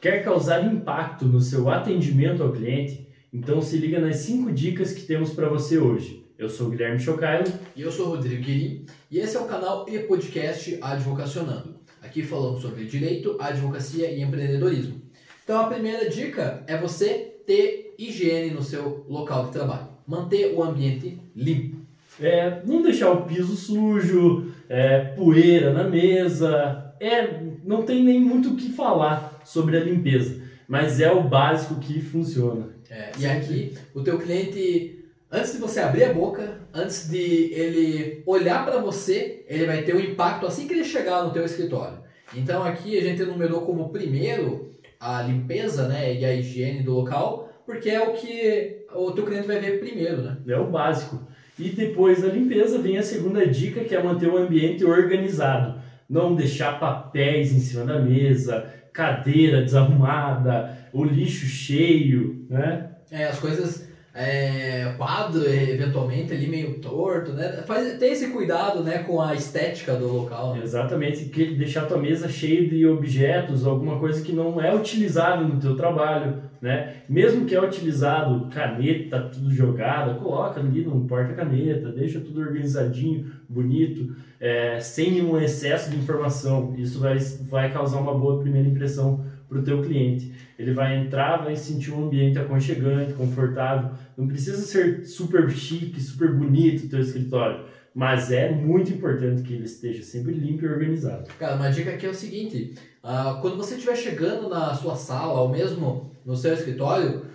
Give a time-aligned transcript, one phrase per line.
[0.00, 3.06] Quer causar impacto no seu atendimento ao cliente?
[3.30, 6.24] Então se liga nas 5 dicas que temos para você hoje.
[6.38, 7.52] Eu sou o Guilherme Chocailo.
[7.76, 8.86] E eu sou o Rodrigo Guiri.
[9.10, 11.74] E esse é o canal e podcast Advocacionando.
[12.00, 15.02] Aqui falamos sobre direito, advocacia e empreendedorismo.
[15.44, 19.88] Então a primeira dica é você ter higiene no seu local de trabalho.
[20.06, 21.76] Manter o ambiente limpo.
[22.18, 26.94] É, não deixar o piso sujo, é, poeira na mesa.
[26.98, 31.80] É, não tem nem muito o que falar sobre a limpeza, mas é o básico
[31.80, 32.68] que funciona.
[32.90, 38.22] É, e aqui o teu cliente, antes de você abrir a boca, antes de ele
[38.26, 41.98] olhar para você, ele vai ter um impacto assim que ele chegar no teu escritório.
[42.34, 47.50] Então aqui a gente enumerou como primeiro a limpeza né, e a higiene do local,
[47.64, 50.36] porque é o que o teu cliente vai ver primeiro, né?
[50.46, 51.20] É o básico.
[51.58, 55.80] E depois da limpeza vem a segunda dica, que é manter o ambiente organizado.
[56.08, 62.90] Não deixar papéis em cima da mesa, cadeira desarrumada, o lixo cheio, né?
[63.10, 67.62] É, as coisas é, quadro eventualmente ali meio torto, né?
[67.64, 70.54] Faz, tem esse cuidado, né, com a estética do local.
[70.54, 70.62] Né?
[70.64, 75.46] Exatamente, que deixar a tua mesa cheia de objetos, alguma coisa que não é utilizado
[75.46, 76.96] no teu trabalho, né?
[77.08, 84.14] Mesmo que é utilizado caneta, tudo jogada, coloca ali no porta-caneta, deixa tudo organizadinho, bonito,
[84.38, 86.74] é, sem um excesso de informação.
[86.76, 87.16] Isso vai,
[87.48, 90.32] vai causar uma boa primeira impressão para o teu cliente.
[90.56, 93.90] Ele vai entrar, vai sentir um ambiente aconchegante, confortável.
[94.16, 99.52] Não precisa ser super chique, super bonito o teu escritório, mas é muito importante que
[99.52, 101.28] ele esteja sempre limpo e organizado.
[101.38, 105.40] Cara, uma dica aqui é o seguinte: uh, quando você estiver chegando na sua sala
[105.40, 107.26] ou mesmo no seu escritório,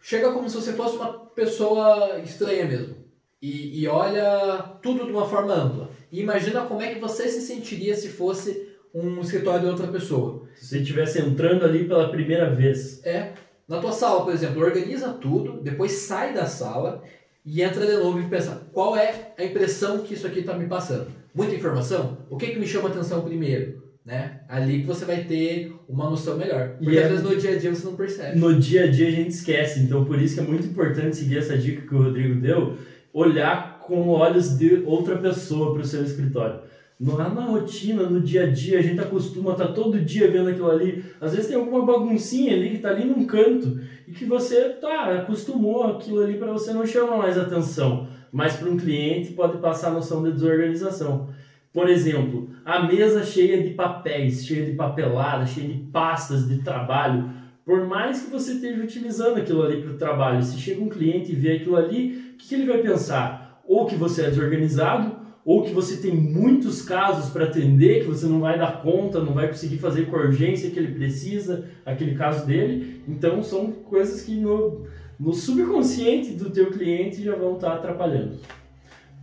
[0.00, 2.94] chega como se você fosse uma pessoa estranha mesmo.
[3.42, 5.90] E, e olha tudo de uma forma ampla.
[6.10, 10.48] E imagina como é que você se sentiria se fosse um escritório de outra pessoa.
[10.54, 13.04] Se você estivesse entrando ali pela primeira vez.
[13.04, 13.32] É.
[13.68, 17.02] Na tua sala, por exemplo, organiza tudo, depois sai da sala
[17.44, 20.66] e entra de novo e pensa qual é a impressão que isso aqui está me
[20.66, 21.08] passando.
[21.34, 22.18] Muita informação?
[22.30, 23.84] O que, que me chama atenção primeiro?
[24.04, 24.40] Né?
[24.48, 26.76] Ali que você vai ter uma noção melhor.
[26.78, 27.08] Porque e às é...
[27.08, 28.38] vezes no dia a dia você não percebe.
[28.38, 29.80] No dia a dia a gente esquece.
[29.80, 32.78] Então por isso que é muito importante seguir essa dica que o Rodrigo deu,
[33.12, 36.60] olhar com olhos de outra pessoa para o seu escritório.
[36.98, 40.48] Lá na rotina, no dia a dia, a gente acostuma estar tá todo dia vendo
[40.48, 41.04] aquilo ali.
[41.20, 45.18] Às vezes tem alguma baguncinha ali que está ali num canto e que você tá,
[45.18, 48.08] acostumou aquilo ali para você não chama mais atenção.
[48.32, 51.28] Mas para um cliente pode passar a noção de desorganização.
[51.70, 57.30] Por exemplo, a mesa cheia de papéis, cheia de papelada, cheia de pastas de trabalho.
[57.62, 61.32] Por mais que você esteja utilizando aquilo ali para o trabalho, se chega um cliente
[61.32, 63.60] e vê aquilo ali, o que, que ele vai pensar?
[63.66, 68.26] Ou que você é desorganizado, ou que você tem muitos casos para atender, que você
[68.26, 72.16] não vai dar conta, não vai conseguir fazer com a urgência que ele precisa, aquele
[72.16, 73.04] caso dele.
[73.06, 78.40] Então são coisas que no, no subconsciente do teu cliente já vão estar tá atrapalhando.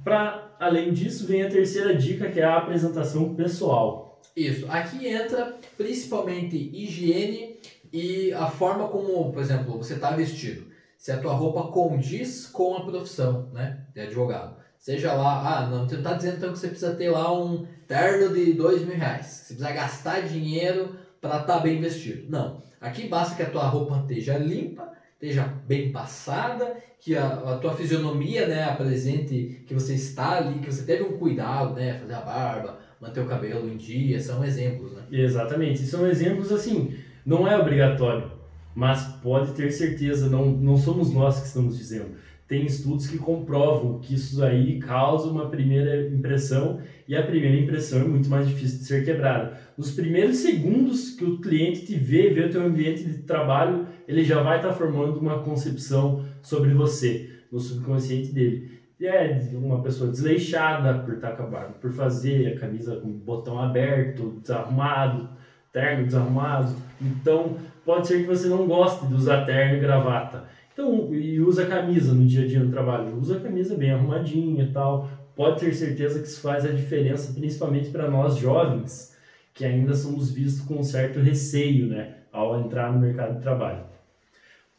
[0.02, 4.22] Para além disso, vem a terceira dica, que é a apresentação pessoal.
[4.34, 4.66] Isso.
[4.70, 7.58] Aqui entra principalmente higiene
[7.92, 10.72] e a forma como, por exemplo, você está vestido.
[10.98, 14.63] Se a tua roupa condiz com a profissão, né, de advogado.
[14.84, 18.34] Seja lá, ah, não, não está dizendo então que você precisa ter lá um terno
[18.34, 19.28] de dois mil reais.
[19.28, 22.30] Você precisa gastar dinheiro para estar tá bem vestido.
[22.30, 22.62] Não.
[22.82, 27.74] Aqui basta que a tua roupa esteja limpa, esteja bem passada, que a, a tua
[27.74, 31.98] fisionomia né, apresente que você está ali, que você teve um cuidado, né?
[32.00, 35.04] Fazer a barba, manter o cabelo em dia, são exemplos, né?
[35.10, 35.84] Exatamente.
[35.84, 36.94] São exemplos assim,
[37.26, 38.30] não é obrigatório,
[38.76, 44.00] mas pode ter certeza, não, não somos nós que estamos dizendo tem estudos que comprovam
[44.00, 48.80] que isso aí causa uma primeira impressão e a primeira impressão é muito mais difícil
[48.80, 49.58] de ser quebrada.
[49.78, 54.24] Nos primeiros segundos que o cliente te vê, vê o teu ambiente de trabalho, ele
[54.24, 58.84] já vai estar tá formando uma concepção sobre você, no subconsciente dele.
[59.02, 64.40] É uma pessoa desleixada por estar tá acabando, por fazer a camisa com botão aberto,
[64.42, 65.30] desarrumado,
[65.74, 66.74] terno desarrumado.
[67.02, 71.68] Então, pode ser que você não goste de usar terno e gravata então, e usa
[71.68, 75.08] camisa no dia a dia no trabalho, usa a camisa bem arrumadinha e tal.
[75.36, 79.16] Pode ter certeza que isso faz a diferença, principalmente para nós jovens,
[79.54, 83.86] que ainda somos vistos com um certo receio, né, ao entrar no mercado de trabalho.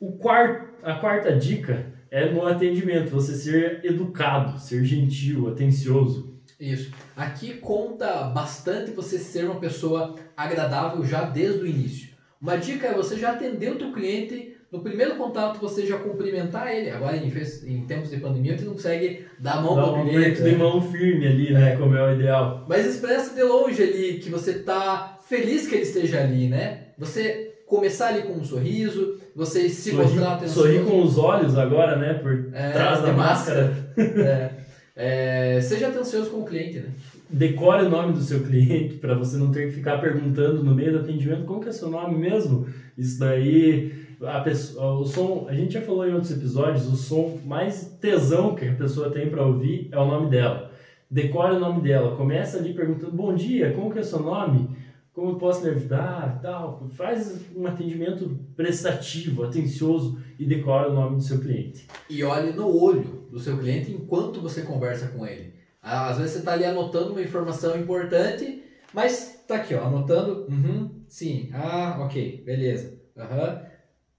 [0.01, 6.35] O quarto, a quarta dica é no atendimento, você ser educado, ser gentil, atencioso.
[6.59, 6.93] Isso.
[7.17, 12.15] Aqui conta bastante você ser uma pessoa agradável já desde o início.
[12.41, 16.71] Uma dica é você já atender o teu cliente no primeiro contato você já cumprimentar
[16.75, 16.91] ele.
[16.91, 17.33] Agora, em,
[17.67, 20.43] em tempos de pandemia, você não consegue dar a mão para o cliente.
[20.43, 21.73] De mão firme ali, né?
[21.75, 21.77] É.
[21.77, 22.65] Como é o ideal.
[22.69, 26.89] Mas expressa de longe ali que você tá feliz que ele esteja ali, né?
[26.99, 30.63] Você começar ali com um sorriso, você se Sorri- mostrar atenção.
[30.65, 32.15] Sorrir com os olhos agora, né?
[32.15, 33.73] Por É, trás da de máscara.
[33.97, 34.51] É.
[34.97, 36.87] É, seja atencioso com o cliente, né?
[37.29, 40.93] Decore o nome do seu cliente para você não ter que ficar perguntando no meio
[40.93, 42.65] do atendimento como que é seu nome mesmo.
[42.97, 43.93] Isso daí,
[44.27, 48.55] a pessoa, o som, a gente já falou em outros episódios, o som mais tesão
[48.55, 50.71] que a pessoa tem para ouvir é o nome dela.
[51.11, 54.71] Decore o nome dela, começa ali perguntando: "Bom dia, como que é seu nome?
[55.13, 56.89] Como eu posso lhe ajudar?", tal.
[56.95, 61.87] Faz um atendimento prestativo, atencioso e decora o nome do seu cliente.
[62.11, 65.55] E olhe no olho do seu cliente enquanto você conversa com ele.
[65.81, 68.63] Às vezes você está ali anotando uma informação importante,
[68.93, 73.74] mas tá aqui, ó, anotando, uhum, sim, ah, ok, beleza, aham.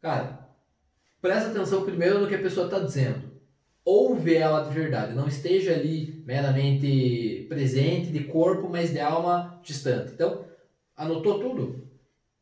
[0.05, 0.37] Cara,
[1.19, 3.23] presta atenção primeiro no que a pessoa está dizendo.
[3.83, 10.11] Ouve ela de verdade, não esteja ali meramente presente de corpo, mas de alma distante.
[10.13, 10.45] Então,
[10.95, 11.89] anotou tudo?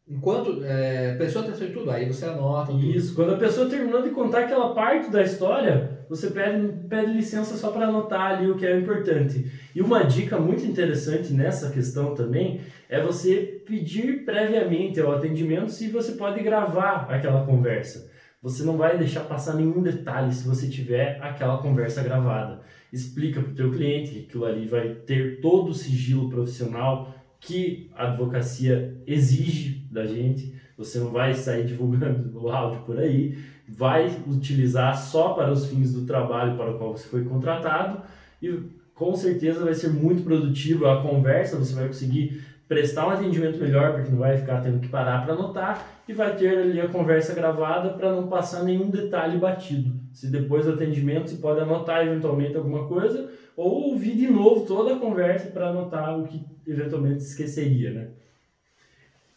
[0.05, 2.85] Enquanto é, prestou atenção em tudo, aí você anota tudo.
[2.85, 7.55] Isso, quando a pessoa terminou de contar aquela parte da história, você pede, pede licença
[7.55, 9.49] só para anotar ali o que é importante.
[9.73, 12.59] E uma dica muito interessante nessa questão também
[12.89, 18.11] é você pedir previamente ao atendimento se você pode gravar aquela conversa.
[18.41, 22.59] Você não vai deixar passar nenhum detalhe se você tiver aquela conversa gravada.
[22.91, 27.89] Explica para o teu cliente que aquilo ali vai ter todo o sigilo profissional que
[27.95, 30.53] a advocacia exige da gente.
[30.77, 33.37] Você não vai sair divulgando o áudio por aí,
[33.67, 38.01] vai utilizar só para os fins do trabalho para o qual você foi contratado
[38.41, 38.59] e
[38.93, 43.93] com certeza vai ser muito produtivo a conversa, você vai conseguir prestar um atendimento melhor,
[43.93, 47.33] porque não vai ficar tendo que parar para anotar e vai ter ali a conversa
[47.33, 49.93] gravada para não passar nenhum detalhe batido.
[50.11, 54.95] Se depois do atendimento você pode anotar eventualmente alguma coisa ou ouvir de novo toda
[54.95, 58.07] a conversa para anotar o que eventualmente esqueceria, né?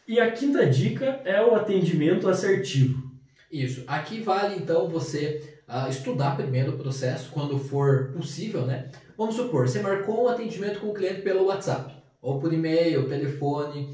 [0.08, 3.10] E a quinta dica é o atendimento assertivo.
[3.50, 3.82] Isso.
[3.86, 8.90] Aqui vale então você ah, estudar primeiro o processo, quando for possível, né?
[9.16, 11.92] Vamos supor, você marcou um atendimento com o cliente pelo WhatsApp,
[12.22, 13.92] ou por e-mail, telefone.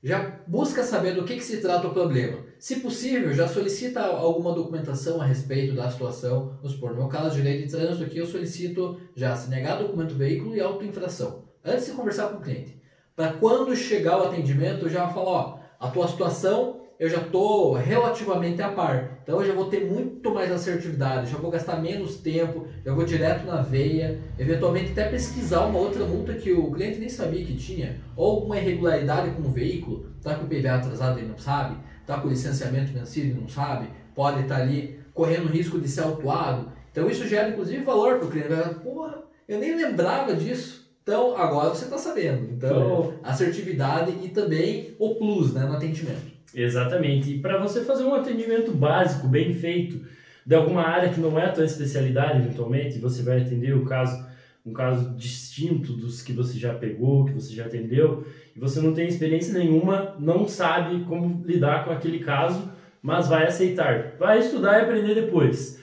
[0.00, 2.38] Já busca saber do que, que se trata o problema.
[2.56, 6.56] Se possível, já solicita alguma documentação a respeito da situação.
[6.58, 10.14] Vamos supor, no meu caso lei de trânsito aqui, eu solicito já se negar documento
[10.14, 11.48] veículo e autoinfração.
[11.64, 12.77] Antes de conversar com o cliente.
[13.18, 17.72] Para quando chegar o atendimento, eu já falo, ó, a tua situação eu já estou
[17.72, 19.18] relativamente a par.
[19.24, 23.04] Então eu já vou ter muito mais assertividade, já vou gastar menos tempo, já vou
[23.04, 27.56] direto na veia, eventualmente até pesquisar uma outra multa que o cliente nem sabia que
[27.56, 31.76] tinha, ou uma irregularidade com o veículo, tá com o PVA atrasado e não sabe,
[32.06, 36.02] tá com o licenciamento vencido e não sabe, pode estar ali correndo risco de ser
[36.02, 36.70] autuado.
[36.92, 38.48] Então isso gera inclusive valor para o cliente.
[38.48, 40.77] Falar, Porra, eu nem lembrava disso.
[41.08, 42.52] Então agora você está sabendo.
[42.52, 46.36] Então assertividade e também o plus né, no atendimento.
[46.54, 47.32] Exatamente.
[47.32, 50.04] E para você fazer um atendimento básico, bem feito,
[50.44, 54.22] de alguma área que não é a tua especialidade, eventualmente, você vai atender o caso,
[54.66, 58.92] um caso distinto dos que você já pegou, que você já atendeu, e você não
[58.92, 62.70] tem experiência nenhuma, não sabe como lidar com aquele caso,
[63.00, 64.14] mas vai aceitar.
[64.18, 65.82] Vai estudar e aprender depois.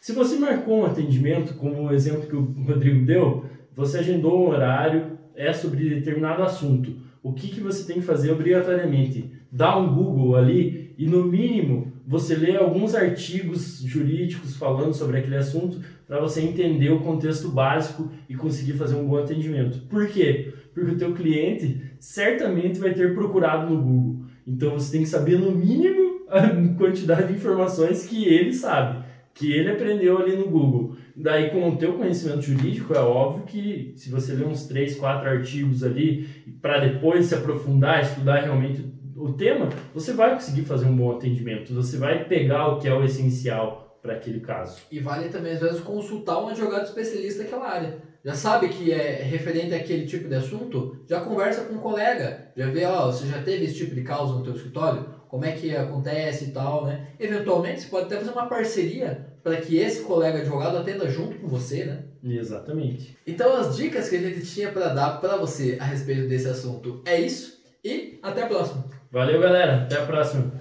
[0.00, 3.44] Se você marcou um atendimento, como o exemplo que o Rodrigo deu,
[3.74, 6.96] você agendou um horário, é sobre determinado assunto.
[7.22, 9.32] O que, que você tem que fazer obrigatoriamente?
[9.50, 15.36] Dá um Google ali e, no mínimo, você lê alguns artigos jurídicos falando sobre aquele
[15.36, 19.80] assunto para você entender o contexto básico e conseguir fazer um bom atendimento.
[19.88, 20.52] Por quê?
[20.74, 24.26] Porque o teu cliente certamente vai ter procurado no Google.
[24.46, 29.50] Então você tem que saber no mínimo a quantidade de informações que ele sabe, que
[29.50, 30.83] ele aprendeu ali no Google.
[31.16, 35.28] Daí com o teu conhecimento jurídico é óbvio que se você ler uns 3, 4
[35.28, 36.28] artigos ali
[36.60, 38.84] para depois se aprofundar, estudar realmente
[39.16, 41.72] o tema, você vai conseguir fazer um bom atendimento.
[41.72, 44.82] Você vai pegar o que é o essencial para aquele caso.
[44.92, 47.96] E vale também, às vezes, consultar um advogado especialista naquela área.
[48.22, 52.66] Já sabe que é referente àquele tipo de assunto, já conversa com um colega, já
[52.66, 55.06] vê, ó, você já teve esse tipo de causa no teu escritório?
[55.26, 57.06] Como é que acontece e tal, né?
[57.18, 61.48] Eventualmente, você pode até fazer uma parceria para que esse colega advogado atenda junto com
[61.48, 62.02] você, né?
[62.22, 63.16] Exatamente.
[63.26, 67.02] Então, as dicas que a gente tinha para dar para você a respeito desse assunto
[67.06, 67.58] é isso.
[67.82, 68.84] E até a próxima.
[69.10, 69.82] Valeu, galera.
[69.82, 70.52] Até a próxima.